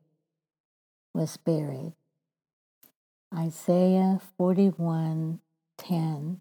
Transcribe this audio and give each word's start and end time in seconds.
was 1.15 1.37
buried. 1.37 1.93
Isaiah 3.33 4.21
41:10 4.37 6.41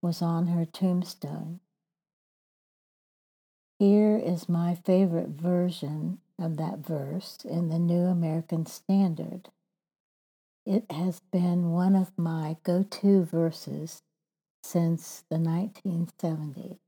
was 0.00 0.22
on 0.22 0.46
her 0.46 0.64
tombstone. 0.64 1.60
Here 3.78 4.16
is 4.16 4.48
my 4.48 4.74
favorite 4.74 5.28
version 5.28 6.22
of 6.38 6.56
that 6.56 6.78
verse 6.78 7.38
in 7.44 7.68
the 7.68 7.78
New 7.78 8.04
American 8.06 8.66
Standard. 8.66 9.48
It 10.64 10.90
has 10.90 11.20
been 11.20 11.70
one 11.72 11.94
of 11.94 12.12
my 12.16 12.56
go 12.64 12.82
to 12.82 13.24
verses 13.24 14.02
since 14.62 15.24
the 15.30 15.36
1970s. 15.36 16.78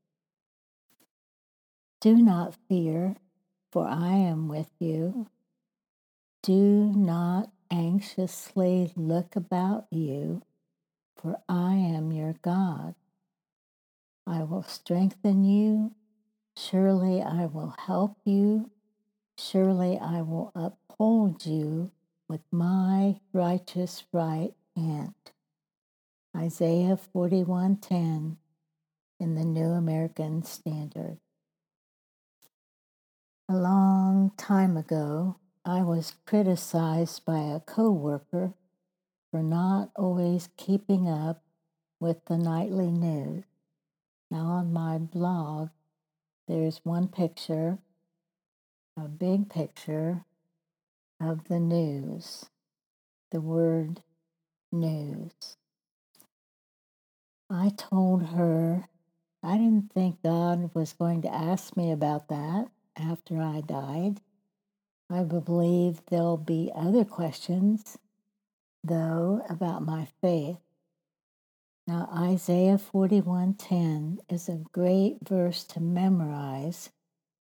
Do 2.01 2.17
not 2.17 2.57
fear, 2.69 3.17
for 3.73 3.87
I 3.87 4.15
am 4.15 4.49
with 4.49 4.71
you. 4.79 5.29
Do 6.43 6.93
not 6.95 7.51
anxiously 7.71 8.93
look 8.97 9.37
about 9.37 9.87
you, 9.91 10.43
for 11.17 11.41
I 11.49 11.75
am 11.75 12.13
your 12.13 12.35
God. 12.43 12.95
I 14.27 14.43
will 14.43 14.63
strengthen 14.63 15.45
you 15.45 15.93
Surely 16.59 17.23
I 17.23 17.47
will 17.47 17.73
help 17.87 18.17
you. 18.25 18.71
Surely 19.41 19.97
I 19.97 20.21
will 20.23 20.51
uphold 20.57 21.47
you 21.47 21.93
with 22.29 22.41
my 22.51 23.21
righteous 23.33 24.03
right 24.13 24.53
hand. 24.75 25.15
Isaiah 26.37 26.97
41:10 26.97 28.37
in 29.21 29.35
the 29.37 29.45
New 29.45 29.71
American 29.71 30.43
Standard. 30.43 31.21
A 33.49 33.57
long 33.57 34.33
time 34.37 34.77
ago, 34.77 35.37
I 35.65 35.83
was 35.83 36.17
criticized 36.27 37.25
by 37.25 37.39
a 37.39 37.61
coworker 37.61 38.55
for 39.31 39.43
not 39.43 39.93
always 39.95 40.49
keeping 40.57 41.09
up 41.09 41.45
with 42.01 42.25
the 42.25 42.39
nightly 42.39 42.91
news. 42.91 43.45
Now 44.33 44.47
on 44.47 44.73
my 44.73 44.99
blog, 44.99 45.69
there's 46.49 46.85
one 46.85 47.07
picture, 47.07 47.79
a 48.99 49.07
big 49.07 49.49
picture 49.49 50.25
of 51.21 51.47
the 51.47 51.61
news, 51.61 52.47
the 53.31 53.41
word 53.41 54.03
news. 54.73 55.57
I 57.49 57.71
told 57.77 58.27
her 58.27 58.89
I 59.43 59.57
didn't 59.57 59.93
think 59.93 60.23
God 60.23 60.75
was 60.75 60.93
going 60.93 61.23
to 61.23 61.33
ask 61.33 61.77
me 61.77 61.93
about 61.93 62.29
that 62.29 62.71
after 62.97 63.41
I 63.41 63.61
died. 63.61 64.21
I 65.09 65.23
believe 65.23 66.03
there'll 66.07 66.37
be 66.37 66.73
other 66.75 67.05
questions, 67.05 67.99
though, 68.83 69.43
about 69.49 69.85
my 69.85 70.09
faith. 70.21 70.59
Now 71.87 72.09
Isaiah 72.13 72.79
41:10 72.79 74.19
is 74.29 74.49
a 74.49 74.65
great 74.73 75.19
verse 75.23 75.63
to 75.65 75.81
memorize 75.81 76.91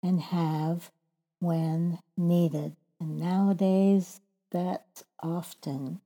and 0.03 0.21
have 0.21 0.93
when 1.41 1.99
needed. 2.17 2.77
And 3.01 3.19
nowadays 3.19 4.21
that's 4.51 5.05
often. 5.23 6.01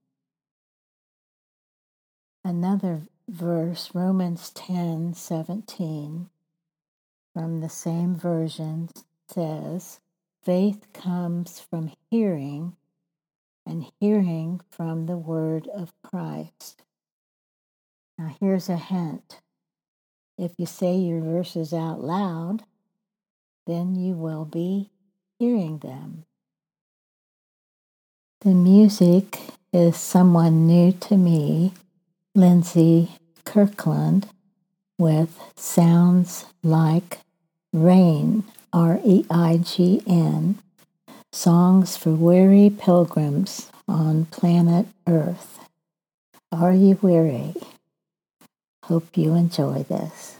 Another 2.44 3.02
verse, 3.28 3.90
Romans 3.94 4.50
10:17 4.54 6.28
from 7.32 7.60
the 7.60 7.68
same 7.68 8.16
version 8.16 8.88
says, 9.28 10.00
faith 10.42 10.92
comes 10.92 11.60
from 11.60 11.92
hearing 12.10 12.76
and 13.66 13.86
hearing 14.00 14.60
from 14.68 15.06
the 15.06 15.16
word 15.16 15.68
of 15.68 15.92
Christ. 16.02 16.82
Now, 18.18 18.34
here's 18.40 18.68
a 18.68 18.76
hint 18.76 19.40
if 20.36 20.52
you 20.56 20.64
say 20.64 20.96
your 20.96 21.20
verses 21.20 21.74
out 21.74 22.02
loud, 22.02 22.64
then 23.66 23.94
you 23.94 24.14
will 24.14 24.46
be 24.46 24.90
hearing 25.40 25.78
them. 25.78 26.24
The 28.42 28.50
music 28.50 29.40
is 29.72 29.96
someone 29.96 30.66
new 30.66 30.92
to 30.92 31.16
me, 31.16 31.72
Lindsay 32.34 33.12
Kirkland, 33.46 34.28
with 34.98 35.40
Sounds 35.56 36.44
Like 36.62 37.20
Rain, 37.72 38.44
R 38.70 39.00
E 39.02 39.24
I 39.30 39.56
G 39.64 40.02
N, 40.06 40.58
songs 41.32 41.96
for 41.96 42.10
weary 42.10 42.68
pilgrims 42.68 43.70
on 43.88 44.26
planet 44.26 44.88
Earth. 45.06 45.58
Are 46.52 46.74
you 46.74 46.98
weary? 47.00 47.54
Hope 48.84 49.16
you 49.16 49.34
enjoy 49.34 49.84
this. 49.84 50.39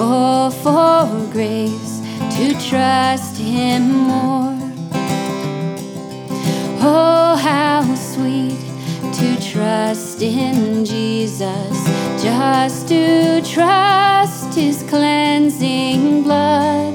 oh, 0.00 0.50
for 0.62 1.32
grace 1.32 2.00
to 2.36 2.54
trust 2.68 3.36
him 3.36 3.90
more. 4.08 4.56
Oh, 6.82 7.36
how 7.36 7.82
sweet 7.94 8.58
to 9.12 9.52
trust 9.52 10.22
in 10.22 10.84
Jesus, 10.84 11.76
just 12.22 12.88
to 12.88 13.42
trust 13.42 14.54
his 14.54 14.82
cleansing 14.88 16.22
blood, 16.22 16.94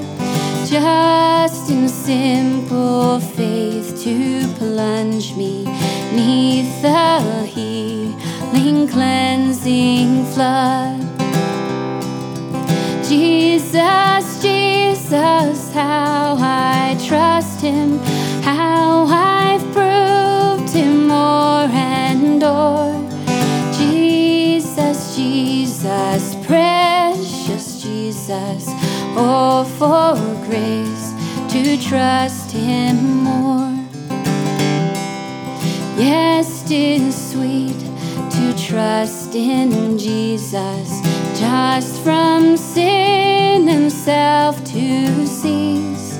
just 0.66 1.70
in 1.70 1.88
simple 1.88 3.20
faith 3.20 4.02
to 4.04 4.48
plunge 4.58 5.36
me 5.36 5.64
neath 6.12 6.82
the 6.82 7.46
healing, 7.46 8.88
cleansing 8.88 10.26
flood. 10.26 11.05
Jesus, 13.16 14.42
Jesus, 14.42 15.72
how 15.72 16.36
I 16.38 16.98
trust 17.08 17.62
him, 17.62 17.98
how 18.44 19.06
I've 19.08 19.64
proved 19.72 20.70
him 20.74 21.08
more 21.08 21.70
and 21.72 22.40
more. 22.42 22.92
Jesus, 23.72 25.16
Jesus, 25.16 26.36
precious 26.46 27.82
Jesus, 27.82 28.66
Oh, 29.18 29.64
for 29.80 30.16
grace 30.50 31.14
to 31.54 31.78
trust 31.78 32.52
Him 32.52 33.24
more. 33.24 33.72
Yes, 35.98 36.68
tis 36.68 37.32
sweet 37.32 37.95
trust 38.76 39.34
in 39.36 39.98
Jesus, 39.98 41.00
just 41.40 42.02
from 42.04 42.58
sin 42.58 43.70
and 43.70 43.90
self 43.90 44.62
to 44.66 45.26
cease, 45.26 46.20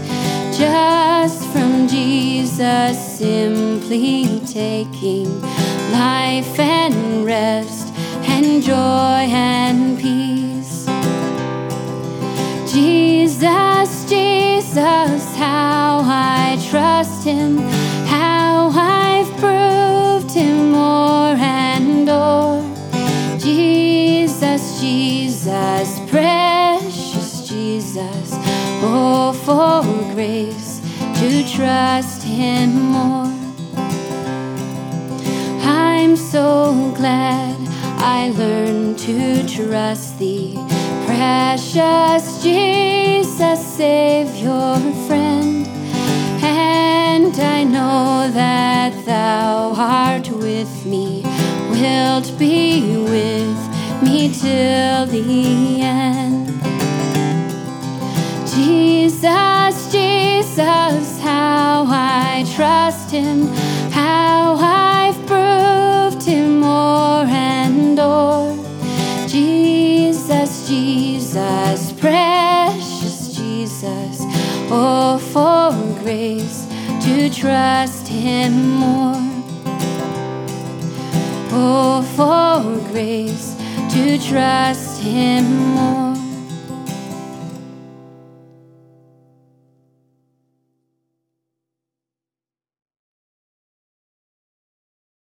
just 0.58 1.46
from 1.50 1.86
Jesus 1.86 2.98
simply 2.98 4.40
taking 4.48 5.42
life 5.92 6.58
and 6.58 7.26
rest 7.26 7.94
and 8.24 8.64
joy 8.64 9.26
and 9.28 10.00
peace. 10.00 10.86
Jesus, 12.72 14.10
Jesus, 14.10 15.36
how 15.36 16.00
I 16.06 16.58
trust 16.70 17.26
Him, 17.26 17.58
for 29.56 29.84
grace 30.14 30.82
to 31.20 31.30
trust 31.56 32.22
Him 32.24 32.72
more. 32.96 33.32
I'm 35.62 36.18
so 36.18 36.92
glad 36.98 37.56
I 38.20 38.34
learned 38.38 39.00
to 39.08 39.48
trust 39.48 40.20
Thee, 40.20 40.56
precious 41.06 42.44
Jesus, 42.44 43.60
Savior, 43.78 44.76
friend. 45.08 45.66
And 46.44 47.34
I 47.40 47.64
know 47.64 48.30
that 48.34 48.92
Thou 49.06 49.74
art 49.78 50.28
with 50.32 50.86
me, 50.86 51.24
wilt 51.70 52.38
be 52.38 52.98
with 53.14 53.62
me 54.04 54.34
till 54.34 55.06
the 55.06 55.75
Jesus, 60.56 61.20
how 61.20 61.86
I 61.90 62.46
trust 62.56 63.12
Him, 63.12 63.48
how 63.92 64.56
I've 64.56 65.18
proved 65.28 66.24
Him 66.26 66.62
more 66.62 67.26
and 67.28 67.98
more. 67.98 68.56
Jesus, 69.28 70.66
Jesus, 70.70 71.92
precious 72.00 73.36
Jesus, 73.36 74.20
oh, 74.72 75.18
for 75.34 75.74
grace 76.02 76.68
to 77.04 77.30
trust 77.30 78.08
Him 78.08 78.76
more. 78.76 79.22
Oh, 81.52 82.02
for 82.16 82.92
grace 82.94 83.58
to 83.92 84.18
trust 84.18 85.02
Him 85.02 85.44
more. 85.76 86.15